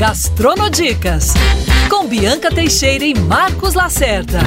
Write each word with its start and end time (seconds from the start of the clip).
Gastronodicas, 0.00 1.34
com 1.90 2.08
Bianca 2.08 2.50
Teixeira 2.50 3.04
e 3.04 3.12
Marcos 3.12 3.74
Lacerda. 3.74 4.38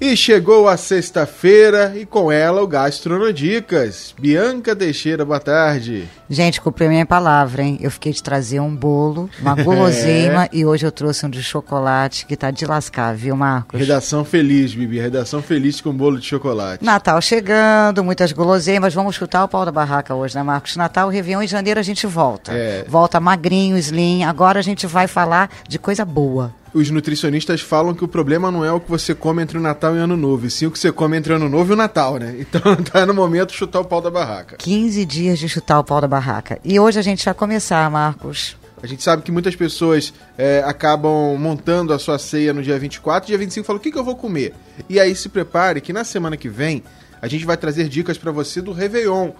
E 0.00 0.16
chegou 0.16 0.68
a 0.68 0.76
sexta-feira 0.76 1.92
e 1.96 2.06
com 2.06 2.30
ela 2.30 2.62
o 2.62 2.68
Gastronodicas. 2.68 4.14
Bianca 4.16 4.74
Teixeira, 4.76 5.24
boa 5.24 5.40
tarde. 5.40 6.08
Gente, 6.30 6.60
cumpri 6.60 6.86
a 6.86 6.88
minha 6.88 7.04
palavra, 7.04 7.64
hein? 7.64 7.78
Eu 7.80 7.90
fiquei 7.90 8.12
de 8.12 8.22
trazer 8.22 8.60
um 8.60 8.72
bolo, 8.76 9.28
uma 9.40 9.56
guloseima 9.60 10.44
é. 10.44 10.50
e 10.52 10.64
hoje 10.64 10.86
eu 10.86 10.92
trouxe 10.92 11.26
um 11.26 11.28
de 11.28 11.42
chocolate 11.42 12.26
que 12.26 12.36
tá 12.36 12.52
de 12.52 12.64
lascar, 12.64 13.12
viu, 13.12 13.34
Marcos? 13.34 13.80
Redação 13.80 14.24
feliz, 14.24 14.72
Bibi. 14.72 15.00
Redação 15.00 15.42
feliz 15.42 15.80
com 15.80 15.92
bolo 15.92 16.20
de 16.20 16.26
chocolate. 16.26 16.84
Natal 16.84 17.20
chegando, 17.20 18.04
muitas 18.04 18.30
guloseimas. 18.30 18.94
Vamos 18.94 19.16
chutar 19.16 19.42
o 19.42 19.48
pau 19.48 19.64
da 19.64 19.72
barraca 19.72 20.14
hoje, 20.14 20.36
né, 20.36 20.44
Marcos? 20.44 20.76
Natal, 20.76 21.08
Réveillon 21.08 21.42
em 21.42 21.48
janeiro 21.48 21.80
a 21.80 21.82
gente 21.82 22.06
volta. 22.06 22.52
É. 22.52 22.84
Volta 22.86 23.18
magrinho, 23.18 23.76
slim. 23.76 24.22
Agora 24.22 24.60
a 24.60 24.62
gente 24.62 24.86
vai 24.86 25.08
falar 25.08 25.50
de 25.68 25.76
coisa 25.76 26.04
boa 26.04 26.54
os 26.74 26.90
nutricionistas 26.90 27.60
falam 27.60 27.94
que 27.94 28.04
o 28.04 28.08
problema 28.08 28.50
não 28.50 28.64
é 28.64 28.72
o 28.72 28.80
que 28.80 28.90
você 28.90 29.14
come 29.14 29.42
entre 29.42 29.58
o 29.58 29.60
Natal 29.60 29.96
e 29.96 29.98
o 29.98 30.02
Ano 30.02 30.16
Novo, 30.16 30.46
e 30.46 30.50
sim 30.50 30.66
o 30.66 30.70
que 30.70 30.78
você 30.78 30.92
come 30.92 31.16
entre 31.16 31.32
o 31.32 31.36
Ano 31.36 31.48
Novo 31.48 31.72
e 31.72 31.74
o 31.74 31.76
Natal, 31.76 32.16
né? 32.18 32.36
Então 32.48 32.76
tá 32.76 33.04
no 33.04 33.12
momento 33.14 33.52
chutar 33.52 33.80
o 33.80 33.84
pau 33.84 34.00
da 34.00 34.10
barraca. 34.10 34.56
15 34.56 35.04
dias 35.04 35.38
de 35.38 35.48
chutar 35.48 35.78
o 35.78 35.84
pau 35.84 36.00
da 36.00 36.08
barraca. 36.08 36.58
E 36.64 36.78
hoje 36.80 36.98
a 36.98 37.02
gente 37.02 37.24
vai 37.24 37.34
começar, 37.34 37.90
Marcos. 37.90 38.56
A 38.82 38.86
gente 38.86 39.02
sabe 39.02 39.22
que 39.22 39.32
muitas 39.32 39.56
pessoas 39.56 40.12
é, 40.36 40.62
acabam 40.64 41.36
montando 41.36 41.92
a 41.92 41.98
sua 41.98 42.18
ceia 42.18 42.52
no 42.52 42.62
dia 42.62 42.78
24, 42.78 43.26
dia 43.26 43.36
25 43.36 43.66
falam, 43.66 43.78
o 43.78 43.82
que, 43.82 43.90
que 43.90 43.98
eu 43.98 44.04
vou 44.04 44.16
comer? 44.16 44.54
E 44.88 45.00
aí 45.00 45.14
se 45.14 45.28
prepare 45.28 45.80
que 45.80 45.92
na 45.92 46.04
semana 46.04 46.36
que 46.36 46.48
vem 46.48 46.82
a 47.20 47.26
gente 47.26 47.44
vai 47.44 47.56
trazer 47.56 47.88
dicas 47.88 48.16
para 48.16 48.30
você 48.30 48.62
do 48.62 48.72
Réveillon. 48.72 49.30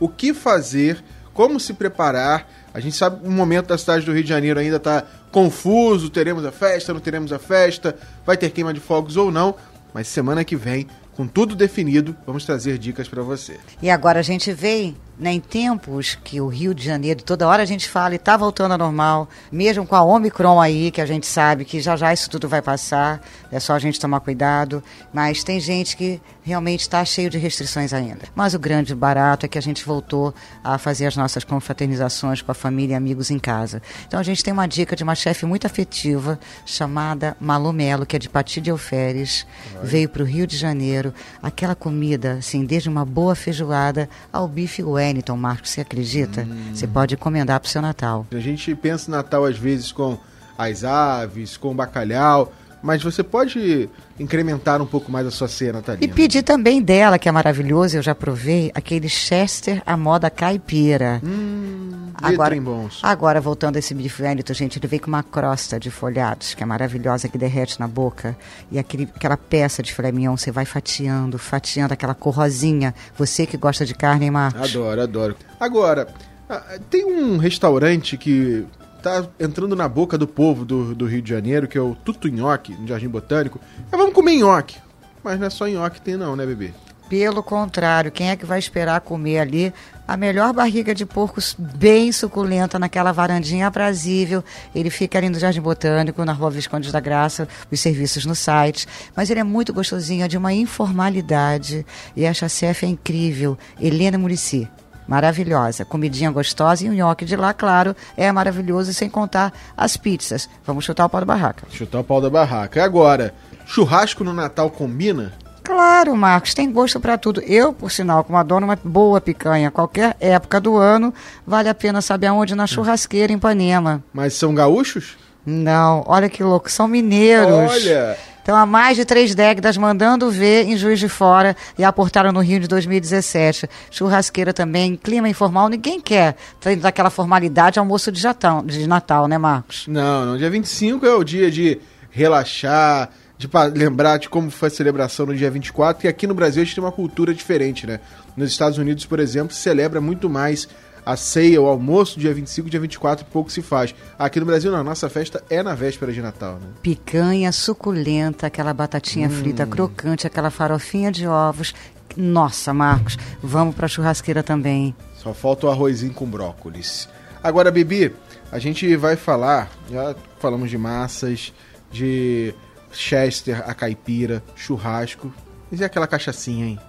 O 0.00 0.08
que 0.08 0.34
fazer, 0.34 1.02
como 1.38 1.60
se 1.60 1.72
preparar. 1.72 2.50
A 2.74 2.80
gente 2.80 2.96
sabe 2.96 3.24
o 3.24 3.30
momento 3.30 3.68
da 3.68 3.78
cidade 3.78 4.04
do 4.04 4.12
Rio 4.12 4.24
de 4.24 4.28
Janeiro 4.28 4.58
ainda 4.58 4.78
está 4.78 5.04
confuso, 5.30 6.10
teremos 6.10 6.44
a 6.44 6.50
festa, 6.50 6.92
não 6.92 6.98
teremos 6.98 7.32
a 7.32 7.38
festa, 7.38 7.94
vai 8.26 8.36
ter 8.36 8.50
queima 8.50 8.74
de 8.74 8.80
fogos 8.80 9.16
ou 9.16 9.30
não, 9.30 9.54
mas 9.94 10.08
semana 10.08 10.42
que 10.42 10.56
vem, 10.56 10.88
com 11.18 11.26
tudo 11.26 11.56
definido, 11.56 12.16
vamos 12.24 12.44
trazer 12.44 12.78
dicas 12.78 13.08
para 13.08 13.24
você. 13.24 13.58
E 13.82 13.90
agora 13.90 14.20
a 14.20 14.22
gente 14.22 14.52
vem 14.52 14.96
né, 15.18 15.32
em 15.32 15.40
tempos 15.40 16.14
que 16.14 16.40
o 16.40 16.46
Rio 16.46 16.72
de 16.72 16.84
Janeiro, 16.84 17.22
toda 17.22 17.48
hora 17.48 17.62
a 17.62 17.66
gente 17.66 17.88
fala 17.88 18.14
e 18.14 18.16
está 18.16 18.36
voltando 18.36 18.72
ao 18.72 18.78
normal, 18.78 19.28
mesmo 19.50 19.84
com 19.84 19.96
a 19.96 20.02
Omicron 20.02 20.60
aí, 20.60 20.90
que 20.92 21.00
a 21.00 21.06
gente 21.06 21.26
sabe 21.26 21.64
que 21.64 21.80
já 21.80 21.96
já 21.96 22.12
isso 22.12 22.30
tudo 22.30 22.48
vai 22.48 22.62
passar, 22.62 23.20
é 23.50 23.58
só 23.58 23.72
a 23.72 23.78
gente 23.78 23.98
tomar 23.98 24.20
cuidado, 24.20 24.82
mas 25.12 25.42
tem 25.42 25.58
gente 25.58 25.96
que 25.96 26.20
realmente 26.42 26.80
está 26.80 27.04
cheio 27.04 27.28
de 27.28 27.36
restrições 27.36 27.92
ainda. 27.92 28.20
Mas 28.34 28.54
o 28.54 28.58
grande 28.58 28.94
barato 28.94 29.44
é 29.44 29.48
que 29.48 29.58
a 29.58 29.62
gente 29.62 29.84
voltou 29.84 30.32
a 30.62 30.78
fazer 30.78 31.06
as 31.06 31.16
nossas 31.16 31.44
confraternizações 31.44 32.40
com 32.40 32.50
a 32.50 32.54
família 32.54 32.94
e 32.94 32.96
amigos 32.96 33.30
em 33.30 33.38
casa. 33.38 33.82
Então 34.06 34.18
a 34.18 34.22
gente 34.22 34.42
tem 34.42 34.52
uma 34.52 34.66
dica 34.66 34.96
de 34.96 35.02
uma 35.02 35.14
chefe 35.14 35.44
muito 35.44 35.66
afetiva 35.66 36.38
chamada 36.64 37.36
Malu 37.40 37.72
Melo, 37.72 38.06
que 38.06 38.16
é 38.16 38.18
de 38.18 38.28
Pati 38.28 38.60
de 38.60 38.70
Alferes, 38.70 39.46
veio 39.82 40.08
para 40.08 40.22
o 40.22 40.26
Rio 40.26 40.46
de 40.46 40.56
Janeiro, 40.56 41.07
aquela 41.42 41.74
comida, 41.74 42.34
assim, 42.34 42.64
desde 42.64 42.88
uma 42.88 43.04
boa 43.04 43.34
feijoada 43.34 44.08
ao 44.32 44.48
bife 44.48 44.82
Wellington, 44.82 45.36
Marcos, 45.36 45.70
você 45.70 45.80
acredita? 45.80 46.42
Hum. 46.42 46.74
Você 46.74 46.86
pode 46.86 47.14
encomendar 47.14 47.60
para 47.60 47.66
o 47.66 47.70
seu 47.70 47.82
Natal. 47.82 48.26
A 48.32 48.40
gente 48.40 48.74
pensa 48.74 49.10
Natal 49.10 49.44
às 49.44 49.58
vezes 49.58 49.92
com 49.92 50.18
as 50.56 50.82
aves, 50.82 51.56
com 51.56 51.74
bacalhau, 51.74 52.52
mas 52.82 53.02
você 53.02 53.22
pode 53.22 53.88
incrementar 54.18 54.80
um 54.80 54.86
pouco 54.86 55.10
mais 55.10 55.26
a 55.26 55.30
sua 55.30 55.48
ceia 55.48 55.72
natalina. 55.72 56.04
E 56.04 56.08
pedir 56.08 56.42
também 56.42 56.82
dela, 56.82 57.18
que 57.18 57.28
é 57.28 57.32
maravilhoso, 57.32 57.96
eu 57.96 58.02
já 58.02 58.14
provei, 58.14 58.70
aquele 58.74 59.08
Chester 59.08 59.82
à 59.86 59.96
moda 59.96 60.30
caipira. 60.30 61.20
Hum, 61.24 61.77
agora, 62.22 62.60
bons. 62.60 63.00
agora, 63.02 63.40
voltando 63.40 63.76
a 63.76 63.78
esse 63.78 63.94
bife 63.94 64.22
Wellington, 64.22 64.54
gente, 64.54 64.78
ele 64.78 64.86
vem 64.86 64.98
com 64.98 65.08
uma 65.08 65.22
crosta 65.22 65.78
de 65.78 65.90
folhados, 65.90 66.54
que 66.54 66.62
é 66.62 66.66
maravilhosa, 66.66 67.28
que 67.28 67.38
derrete 67.38 67.78
na 67.78 67.86
boca. 67.86 68.36
E 68.70 68.78
aquele, 68.78 69.08
aquela 69.14 69.36
peça 69.36 69.82
de 69.82 69.92
filé 69.92 70.10
mignon, 70.12 70.36
você 70.36 70.50
vai 70.50 70.64
fatiando, 70.64 71.38
fatiando 71.38 71.94
aquela 71.94 72.14
cor 72.14 72.34
rosinha. 72.34 72.94
Você 73.16 73.46
que 73.46 73.56
gosta 73.56 73.84
de 73.84 73.94
carne, 73.94 74.26
hein, 74.26 74.30
Marcos? 74.30 74.70
Adoro, 74.70 75.00
adoro. 75.00 75.36
Agora, 75.58 76.08
ah, 76.48 76.78
tem 76.88 77.04
um 77.04 77.36
restaurante 77.36 78.16
que 78.16 78.66
tá 79.02 79.26
entrando 79.38 79.76
na 79.76 79.88
boca 79.88 80.18
do 80.18 80.26
povo 80.26 80.64
do, 80.64 80.94
do 80.94 81.06
Rio 81.06 81.22
de 81.22 81.30
Janeiro, 81.30 81.68
que 81.68 81.78
é 81.78 81.80
o 81.80 81.94
Tutu 81.94 82.28
Nhoque, 82.28 82.72
no 82.74 82.86
Jardim 82.86 83.08
Botânico. 83.08 83.60
É, 83.92 83.96
vamos 83.96 84.12
comer 84.12 84.36
nhoque. 84.36 84.76
Mas 85.22 85.38
não 85.38 85.46
é 85.46 85.50
só 85.50 85.66
nhoque 85.66 85.96
que 85.96 86.02
tem 86.02 86.16
não, 86.16 86.34
né, 86.34 86.46
bebê? 86.46 86.72
Pelo 87.08 87.42
contrário, 87.42 88.12
quem 88.12 88.30
é 88.30 88.36
que 88.36 88.44
vai 88.44 88.58
esperar 88.58 89.00
comer 89.00 89.38
ali 89.38 89.72
a 90.06 90.14
melhor 90.14 90.52
barriga 90.52 90.94
de 90.94 91.06
porco 91.06 91.40
bem 91.58 92.12
suculenta 92.12 92.78
naquela 92.78 93.12
varandinha 93.12 93.66
aprazível? 93.66 94.44
Ele 94.74 94.90
fica 94.90 95.16
ali 95.16 95.30
no 95.30 95.38
Jardim 95.38 95.62
Botânico, 95.62 96.22
na 96.22 96.32
Rua 96.32 96.50
Visconde 96.50 96.92
da 96.92 97.00
Graça, 97.00 97.48
os 97.72 97.80
serviços 97.80 98.26
no 98.26 98.34
site. 98.34 98.86
Mas 99.16 99.30
ele 99.30 99.40
é 99.40 99.44
muito 99.44 99.72
gostosinho, 99.72 100.22
é 100.22 100.28
de 100.28 100.36
uma 100.36 100.52
informalidade. 100.52 101.86
E 102.14 102.26
essa 102.26 102.46
chefe 102.46 102.84
é 102.84 102.88
incrível, 102.90 103.56
Helena 103.80 104.18
Murici 104.18 104.68
maravilhosa. 105.08 105.86
Comidinha 105.86 106.30
gostosa 106.30 106.84
e 106.84 106.90
o 106.90 106.92
nhoque 106.92 107.24
de 107.24 107.34
lá, 107.34 107.54
claro, 107.54 107.96
é 108.14 108.30
maravilhoso, 108.30 108.92
sem 108.92 109.08
contar 109.08 109.54
as 109.74 109.96
pizzas. 109.96 110.50
Vamos 110.66 110.84
chutar 110.84 111.06
o 111.06 111.08
pau 111.08 111.20
da 111.20 111.24
barraca. 111.24 111.66
Chutar 111.70 112.00
o 112.00 112.04
pau 112.04 112.20
da 112.20 112.28
barraca. 112.28 112.84
Agora, 112.84 113.34
churrasco 113.64 114.22
no 114.22 114.34
Natal 114.34 114.70
combina? 114.70 115.32
Claro, 115.68 116.16
Marcos, 116.16 116.54
tem 116.54 116.72
gosto 116.72 116.98
para 116.98 117.18
tudo. 117.18 117.42
Eu, 117.42 117.74
por 117.74 117.92
sinal, 117.92 118.24
como 118.24 118.38
adoro 118.38 118.64
uma 118.64 118.78
boa 118.82 119.20
picanha, 119.20 119.70
qualquer 119.70 120.16
época 120.18 120.58
do 120.58 120.78
ano, 120.78 121.12
vale 121.46 121.68
a 121.68 121.74
pena 121.74 122.00
saber 122.00 122.28
aonde 122.28 122.54
na 122.54 122.66
churrasqueira 122.66 123.34
em 123.34 123.36
Ipanema. 123.36 124.02
Mas 124.10 124.32
são 124.32 124.54
gaúchos? 124.54 125.18
Não, 125.44 126.02
olha 126.06 126.30
que 126.30 126.42
louco, 126.42 126.70
são 126.70 126.88
mineiros. 126.88 127.52
Olha! 127.52 128.16
Então, 128.40 128.56
há 128.56 128.64
mais 128.64 128.96
de 128.96 129.04
três 129.04 129.34
décadas 129.34 129.76
mandando 129.76 130.30
ver 130.30 130.64
em 130.64 130.74
Juiz 130.74 130.98
de 130.98 131.06
Fora 131.06 131.54
e 131.78 131.84
aportaram 131.84 132.32
no 132.32 132.40
Rio 132.40 132.60
de 132.60 132.66
2017. 132.66 133.68
Churrasqueira 133.90 134.54
também, 134.54 134.96
clima 134.96 135.28
informal, 135.28 135.68
ninguém 135.68 136.00
quer 136.00 136.34
dentro 136.64 136.80
daquela 136.80 137.10
formalidade 137.10 137.78
almoço 137.78 138.10
de, 138.10 138.18
jatão, 138.18 138.64
de 138.64 138.86
Natal, 138.86 139.28
né, 139.28 139.36
Marcos? 139.36 139.84
Não, 139.86 140.24
não. 140.24 140.38
Dia 140.38 140.48
25 140.48 141.04
é 141.04 141.14
o 141.14 141.22
dia 141.22 141.50
de 141.50 141.78
relaxar, 142.10 143.10
de 143.38 143.48
lembrar 143.74 144.18
de 144.18 144.28
como 144.28 144.50
foi 144.50 144.66
a 144.66 144.70
celebração 144.70 145.24
no 145.24 145.34
dia 145.34 145.50
24, 145.50 146.06
e 146.06 146.08
aqui 146.08 146.26
no 146.26 146.34
Brasil 146.34 146.60
a 146.60 146.64
gente 146.64 146.74
tem 146.74 146.82
uma 146.82 146.90
cultura 146.90 147.32
diferente, 147.32 147.86
né? 147.86 148.00
Nos 148.36 148.50
Estados 148.50 148.78
Unidos, 148.78 149.06
por 149.06 149.20
exemplo, 149.20 149.54
se 149.54 149.60
celebra 149.60 150.00
muito 150.00 150.28
mais 150.28 150.68
a 151.06 151.16
ceia, 151.16 151.62
o 151.62 151.66
almoço, 151.66 152.18
dia 152.18 152.34
25, 152.34 152.68
dia 152.68 152.80
24, 152.80 153.24
pouco 153.26 153.50
se 153.50 153.62
faz. 153.62 153.94
Aqui 154.18 154.40
no 154.40 154.44
Brasil, 154.44 154.70
não, 154.70 154.80
a 154.80 154.84
nossa 154.84 155.08
festa 155.08 155.42
é 155.48 155.62
na 155.62 155.74
véspera 155.74 156.12
de 156.12 156.20
Natal, 156.20 156.54
né? 156.54 156.66
Picanha 156.82 157.52
suculenta, 157.52 158.48
aquela 158.48 158.74
batatinha 158.74 159.28
hum. 159.28 159.30
frita 159.30 159.66
crocante, 159.66 160.26
aquela 160.26 160.50
farofinha 160.50 161.12
de 161.12 161.26
ovos. 161.26 161.74
Nossa, 162.16 162.74
Marcos, 162.74 163.16
vamos 163.40 163.74
pra 163.74 163.86
churrasqueira 163.86 164.42
também. 164.42 164.94
Só 165.14 165.32
falta 165.32 165.66
o 165.66 165.70
arrozinho 165.70 166.12
com 166.12 166.26
brócolis. 166.26 167.08
Agora, 167.42 167.70
Bibi, 167.70 168.12
a 168.50 168.58
gente 168.58 168.96
vai 168.96 169.14
falar, 169.14 169.70
já 169.90 170.14
falamos 170.40 170.68
de 170.68 170.76
massas, 170.76 171.52
de 171.90 172.52
chester, 172.92 173.62
a 173.68 173.74
caipira, 173.74 174.42
churrasco. 174.54 175.32
E 175.70 175.82
aquela 175.84 176.06
cachaçinha, 176.06 176.66
hein? 176.66 176.80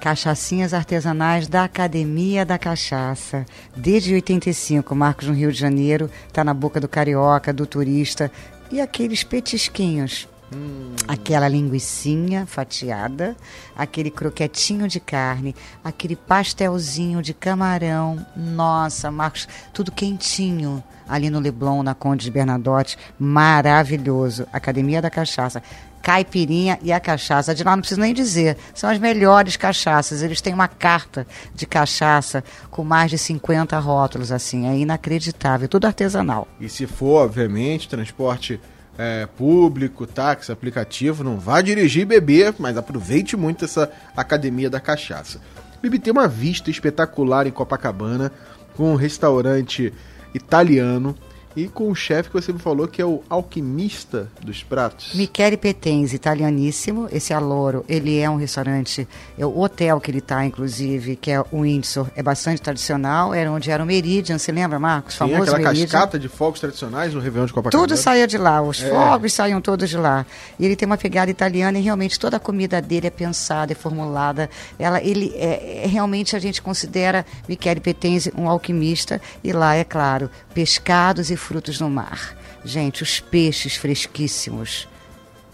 Cachaçinhas 0.00 0.72
artesanais 0.72 1.46
da 1.46 1.64
Academia 1.64 2.46
da 2.46 2.56
Cachaça. 2.56 3.44
Desde 3.76 4.14
85, 4.14 4.94
Marcos 4.94 5.28
no 5.28 5.34
Rio 5.34 5.52
de 5.52 5.58
Janeiro, 5.58 6.10
está 6.26 6.42
na 6.42 6.54
boca 6.54 6.80
do 6.80 6.88
carioca, 6.88 7.52
do 7.52 7.66
turista. 7.66 8.32
E 8.70 8.80
aqueles 8.80 9.22
petisquinhos. 9.22 10.26
Hum. 10.52 10.94
Aquela 11.06 11.48
linguiçinha 11.48 12.46
fatiada, 12.46 13.36
aquele 13.76 14.10
croquetinho 14.10 14.88
de 14.88 14.98
carne, 14.98 15.54
aquele 15.82 16.16
pastelzinho 16.16 17.22
de 17.22 17.32
camarão. 17.32 18.24
Nossa, 18.36 19.10
Marcos, 19.10 19.48
tudo 19.72 19.92
quentinho 19.92 20.82
ali 21.08 21.30
no 21.30 21.40
Leblon, 21.40 21.82
na 21.82 21.94
Conde 21.94 22.24
de 22.24 22.30
Bernadotte. 22.30 22.96
Maravilhoso. 23.18 24.46
Academia 24.52 25.02
da 25.02 25.10
Cachaça 25.10 25.62
caipirinha 26.02 26.78
e 26.82 26.92
a 26.92 27.00
cachaça. 27.00 27.54
De 27.54 27.62
lá 27.62 27.72
não 27.72 27.80
preciso 27.80 28.00
nem 28.00 28.14
dizer, 28.14 28.56
são 28.74 28.88
as 28.90 28.98
melhores 28.98 29.56
cachaças. 29.56 30.22
Eles 30.22 30.40
têm 30.40 30.54
uma 30.54 30.68
carta 30.68 31.26
de 31.54 31.66
cachaça 31.66 32.42
com 32.70 32.82
mais 32.82 33.10
de 33.10 33.18
50 33.18 33.78
rótulos, 33.78 34.32
assim, 34.32 34.66
é 34.66 34.76
inacreditável, 34.76 35.68
tudo 35.68 35.86
artesanal. 35.86 36.48
E 36.60 36.68
se 36.68 36.86
for, 36.86 37.24
obviamente, 37.24 37.88
transporte 37.88 38.60
é, 39.02 39.24
público, 39.24 40.06
táxi, 40.06 40.52
aplicativo, 40.52 41.24
não 41.24 41.38
vá 41.38 41.62
dirigir 41.62 42.02
e 42.02 42.04
beber, 42.04 42.54
mas 42.58 42.76
aproveite 42.76 43.34
muito 43.34 43.64
essa 43.64 43.90
academia 44.14 44.68
da 44.68 44.78
cachaça. 44.78 45.40
Bibi 45.80 45.98
tem 45.98 46.12
uma 46.12 46.28
vista 46.28 46.70
espetacular 46.70 47.46
em 47.46 47.50
Copacabana, 47.50 48.30
com 48.76 48.92
um 48.92 48.96
restaurante 48.96 49.90
italiano 50.34 51.16
e 51.56 51.66
com 51.68 51.90
o 51.90 51.94
chefe 51.94 52.28
que 52.30 52.34
você 52.40 52.52
me 52.52 52.58
falou 52.58 52.86
que 52.86 53.02
é 53.02 53.04
o 53.04 53.22
alquimista 53.28 54.28
dos 54.42 54.62
pratos. 54.62 55.12
Michele 55.14 55.56
Petenzi, 55.56 56.16
italianíssimo. 56.16 57.08
Esse 57.10 57.32
Aloro, 57.34 57.84
ele 57.88 58.18
é 58.18 58.28
um 58.30 58.36
restaurante, 58.36 59.06
é 59.38 59.44
o 59.44 59.58
hotel 59.58 60.00
que 60.00 60.10
ele 60.10 60.18
está, 60.18 60.44
inclusive, 60.44 61.16
que 61.16 61.30
é 61.30 61.40
o 61.40 61.62
Windsor, 61.62 62.08
é 62.14 62.22
bastante 62.22 62.62
tradicional. 62.62 63.34
Era 63.34 63.50
onde 63.50 63.70
era 63.70 63.82
o 63.82 63.86
Meridian, 63.86 64.38
você 64.38 64.52
lembra, 64.52 64.78
Marcos? 64.78 65.14
Sim, 65.14 65.18
Famoso 65.18 65.42
aquela 65.42 65.58
Meridian. 65.58 65.86
cascata 65.86 66.18
de 66.18 66.28
fogos 66.28 66.60
tradicionais 66.60 67.12
no 67.14 67.20
Réveillon 67.20 67.46
de 67.46 67.52
Copacabana. 67.52 67.86
Tudo 67.88 67.96
saía 67.96 68.26
de 68.26 68.38
lá, 68.38 68.62
os 68.62 68.82
É. 68.82 68.88
fogos 68.88 69.32
saíam 69.32 69.60
todos 69.60 69.88
de 69.88 69.96
lá. 69.96 70.24
E 70.58 70.64
ele 70.64 70.76
tem 70.76 70.86
uma 70.86 70.96
pegada 70.98 71.30
italiana 71.30 71.78
e 71.78 71.82
realmente 71.82 72.18
toda 72.18 72.36
a 72.36 72.40
comida 72.40 72.80
dele 72.80 73.08
é 73.08 73.10
pensada, 73.10 73.72
é 73.72 73.74
formulada. 73.74 74.48
Ela, 74.78 75.02
ele 75.02 75.32
é, 75.36 75.84
é- 75.84 75.86
realmente 75.86 76.36
a 76.36 76.38
gente 76.38 76.62
considera 76.62 77.26
Michele 77.48 77.80
Petenzi 77.80 78.32
um 78.36 78.48
alquimista 78.48 79.20
e 79.42 79.52
lá 79.52 79.74
é 79.74 79.84
claro 79.84 80.30
pescados 80.54 81.30
e 81.30 81.36
frutos 81.40 81.80
no 81.80 81.90
mar. 81.90 82.36
Gente, 82.64 83.02
os 83.02 83.20
peixes 83.20 83.76
fresquíssimos. 83.76 84.88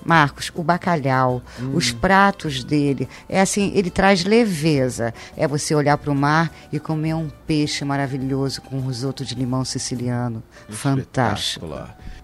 Marcos, 0.05 0.53
o 0.55 0.63
bacalhau, 0.63 1.43
os 1.75 1.91
pratos 1.91 2.63
dele, 2.63 3.09
é 3.29 3.41
assim, 3.41 3.73
ele 3.75 3.91
traz 3.91 4.25
leveza. 4.25 5.13
É 5.37 5.49
você 5.49 5.75
olhar 5.75 5.99
para 5.99 6.13
o 6.13 6.15
mar 6.15 6.53
e 6.73 6.79
comer 6.79 7.15
um 7.15 7.29
peixe 7.45 7.85
maravilhoso 7.85 8.63
com 8.63 8.77
um 8.77 8.87
risoto 8.87 9.25
de 9.25 9.35
limão 9.35 9.65
siciliano. 9.65 10.45
Fantástico. 10.69 11.67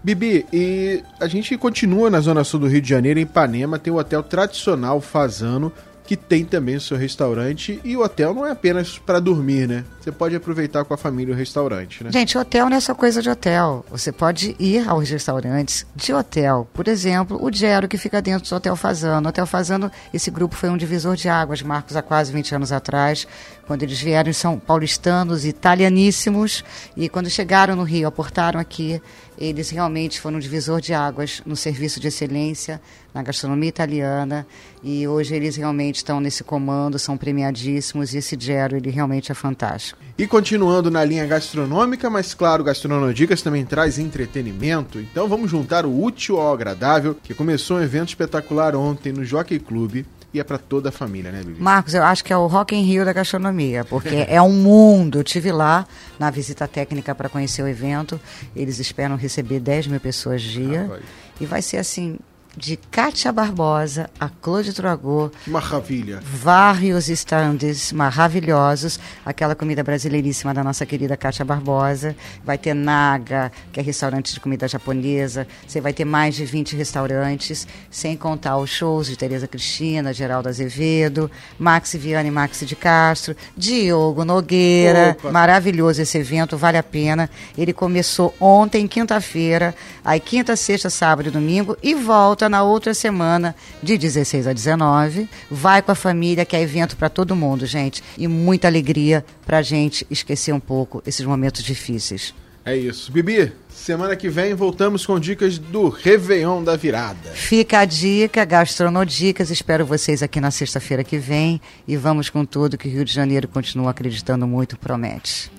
Bibi, 0.01 0.45
e 0.53 1.03
a 1.19 1.27
gente 1.27 1.57
continua 1.57 2.09
na 2.09 2.21
zona 2.21 2.45
sul 2.45 2.61
do 2.61 2.67
Rio 2.67 2.81
de 2.81 2.89
Janeiro, 2.89 3.19
em 3.19 3.23
Ipanema, 3.23 3.77
tem 3.77 3.91
o 3.91 3.97
hotel 3.97 4.23
tradicional 4.23 5.01
Fazano, 5.01 5.71
que 6.05 6.17
tem 6.17 6.43
também 6.43 6.75
o 6.75 6.81
seu 6.81 6.97
restaurante, 6.97 7.79
e 7.83 7.95
o 7.95 8.01
hotel 8.01 8.33
não 8.33 8.45
é 8.45 8.51
apenas 8.51 8.97
para 8.99 9.19
dormir, 9.19 9.67
né? 9.67 9.85
Você 10.01 10.11
pode 10.11 10.35
aproveitar 10.35 10.83
com 10.83 10.93
a 10.93 10.97
família 10.97 11.33
o 11.33 11.37
restaurante, 11.37 12.03
né? 12.03 12.11
Gente, 12.11 12.37
hotel 12.37 12.69
não 12.69 12.75
é 12.75 12.79
só 12.81 12.93
coisa 12.93 13.21
de 13.21 13.29
hotel. 13.29 13.85
Você 13.89 14.11
pode 14.11 14.53
ir 14.59 14.87
aos 14.87 15.09
restaurantes 15.09 15.85
de 15.95 16.13
hotel. 16.13 16.67
Por 16.73 16.89
exemplo, 16.89 17.41
o 17.41 17.51
Gero, 17.51 17.87
que 17.87 17.97
fica 17.97 18.21
dentro 18.21 18.49
do 18.49 18.55
Hotel 18.55 18.75
Fazano. 18.75 19.27
O 19.27 19.29
Hotel 19.29 19.45
Fazano, 19.45 19.89
esse 20.13 20.29
grupo 20.29 20.55
foi 20.55 20.69
um 20.69 20.75
divisor 20.75 21.15
de 21.15 21.29
águas, 21.29 21.61
Marcos, 21.61 21.95
há 21.95 22.01
quase 22.01 22.33
20 22.33 22.55
anos 22.55 22.71
atrás, 22.73 23.25
quando 23.65 23.83
eles 23.83 23.99
vieram, 24.01 24.33
são 24.33 24.59
paulistanos, 24.59 25.45
italianíssimos, 25.45 26.65
e 26.97 27.07
quando 27.07 27.29
chegaram 27.29 27.75
no 27.75 27.83
Rio, 27.83 28.07
aportaram 28.07 28.59
aqui, 28.59 29.01
eles 29.37 29.69
realmente 29.69 30.19
foram 30.19 30.37
um 30.37 30.39
divisor 30.39 30.79
de 30.79 30.93
águas 30.93 31.41
no 31.45 31.55
serviço 31.55 31.99
de 31.99 32.07
excelência, 32.07 32.81
na 33.13 33.21
gastronomia 33.21 33.69
italiana, 33.69 34.45
e 34.83 35.07
hoje 35.07 35.35
eles 35.35 35.55
realmente 35.55 35.97
estão 35.97 36.19
nesse 36.19 36.43
comando, 36.43 36.97
são 36.97 37.17
premiadíssimos, 37.17 38.13
e 38.13 38.17
esse 38.17 38.35
Gero, 38.39 38.75
ele 38.75 38.89
realmente 38.89 39.31
é 39.31 39.35
fantástico. 39.35 39.99
E 40.17 40.27
continuando 40.27 40.91
na 40.91 41.03
linha 41.03 41.25
gastronômica, 41.25 42.09
mas 42.09 42.33
claro, 42.33 42.63
Gastronodicas 42.63 43.41
também 43.41 43.65
traz 43.65 43.97
entretenimento, 43.97 44.99
então 44.99 45.27
vamos 45.27 45.49
juntar 45.49 45.85
o 45.85 46.03
útil 46.03 46.39
ao 46.39 46.53
agradável, 46.53 47.15
que 47.15 47.33
começou 47.33 47.77
um 47.77 47.81
evento 47.81 48.09
espetacular 48.09 48.75
ontem 48.75 49.11
no 49.11 49.23
Jockey 49.23 49.59
Club, 49.59 50.05
e 50.33 50.39
é 50.39 50.43
para 50.43 50.57
toda 50.57 50.89
a 50.89 50.91
família, 50.91 51.31
né, 51.31 51.43
Bibi? 51.43 51.61
Marcos, 51.61 51.93
eu 51.93 52.03
acho 52.03 52.23
que 52.23 52.33
é 52.33 52.37
o 52.37 52.47
Rock 52.47 52.75
in 52.75 52.81
Rio 52.81 53.05
da 53.05 53.13
gastronomia, 53.13 53.85
porque 53.85 54.25
é 54.27 54.41
um 54.41 54.51
mundo. 54.51 55.19
Eu 55.19 55.23
tive 55.23 55.51
lá 55.51 55.85
na 56.17 56.31
visita 56.31 56.67
técnica 56.67 57.13
para 57.13 57.29
conhecer 57.29 57.61
o 57.61 57.67
evento. 57.67 58.19
Eles 58.55 58.79
esperam 58.79 59.15
receber 59.15 59.59
10 59.59 59.87
mil 59.87 59.99
pessoas 59.99 60.41
dia. 60.41 60.83
Rapaz. 60.83 61.03
E 61.39 61.45
vai 61.45 61.61
ser 61.61 61.77
assim, 61.77 62.17
de 62.55 62.77
Kátia 62.77 63.31
Barbosa 63.31 64.09
a 64.19 64.29
Claude 64.29 64.73
Tragô, 64.73 65.31
Que 65.43 65.49
maravilha! 65.49 66.19
vários 66.23 67.09
stands 67.09 67.91
maravilhosos, 67.91 68.99
aquela 69.25 69.55
comida 69.55 69.83
brasileiríssima 69.83 70.53
da 70.53 70.63
nossa 70.63 70.85
querida 70.85 71.17
Kátia 71.17 71.43
Barbosa, 71.43 72.15
vai 72.45 72.57
ter 72.57 72.73
Naga, 72.75 73.51
que 73.71 73.79
é 73.79 73.83
restaurante 73.83 74.33
de 74.33 74.39
comida 74.39 74.67
japonesa, 74.67 75.47
você 75.67 75.81
vai 75.81 75.93
ter 75.93 76.05
mais 76.05 76.35
de 76.35 76.45
20 76.45 76.75
restaurantes, 76.75 77.67
sem 77.89 78.15
contar 78.15 78.57
os 78.57 78.69
shows 78.69 79.07
de 79.07 79.17
Tereza 79.17 79.47
Cristina, 79.47 80.13
Geraldo 80.13 80.47
Azevedo, 80.47 81.29
Maxi 81.57 81.97
Viane 81.97 82.29
e 82.29 82.31
Maxi 82.31 82.65
de 82.65 82.75
Castro, 82.75 83.35
Diogo 83.57 84.23
Nogueira, 84.23 85.17
Opa. 85.19 85.31
maravilhoso 85.31 86.01
esse 86.01 86.17
evento, 86.19 86.55
vale 86.55 86.77
a 86.77 86.83
pena. 86.83 87.29
Ele 87.57 87.73
começou 87.73 88.33
ontem, 88.39 88.87
quinta-feira, 88.87 89.73
aí 90.05 90.19
quinta, 90.19 90.55
sexta, 90.55 90.89
sábado 90.89 91.29
e 91.29 91.31
domingo, 91.31 91.75
e 91.81 91.95
volta 91.95 92.42
na 92.49 92.63
outra 92.63 92.93
semana, 92.93 93.55
de 93.81 93.97
16 93.97 94.47
a 94.47 94.53
19. 94.53 95.29
Vai 95.49 95.81
com 95.81 95.91
a 95.91 95.95
família, 95.95 96.45
que 96.45 96.55
é 96.55 96.61
evento 96.61 96.97
para 96.97 97.09
todo 97.09 97.35
mundo, 97.35 97.65
gente. 97.65 98.03
E 98.17 98.27
muita 98.27 98.67
alegria 98.67 99.25
pra 99.45 99.61
gente 99.61 100.05
esquecer 100.09 100.53
um 100.53 100.59
pouco 100.59 101.01
esses 101.05 101.25
momentos 101.25 101.63
difíceis. 101.63 102.33
É 102.65 102.75
isso. 102.75 103.11
Bibi, 103.11 103.51
semana 103.69 104.15
que 104.15 104.29
vem 104.29 104.53
voltamos 104.53 105.05
com 105.05 105.19
dicas 105.19 105.57
do 105.57 105.89
Réveillon 105.89 106.63
da 106.63 106.77
Virada. 106.77 107.31
Fica 107.31 107.79
a 107.79 107.85
dica, 107.85 108.45
Gastronodicas. 108.45 109.49
Espero 109.49 109.85
vocês 109.85 110.23
aqui 110.23 110.39
na 110.39 110.49
sexta-feira 110.49 111.03
que 111.03 111.17
vem. 111.17 111.59
E 111.85 111.97
vamos 111.97 112.29
com 112.29 112.45
tudo 112.45 112.77
que 112.77 112.87
o 112.87 112.91
Rio 112.91 113.03
de 113.03 113.13
Janeiro 113.13 113.49
continua 113.49 113.91
acreditando 113.91 114.47
muito, 114.47 114.77
promete. 114.77 115.51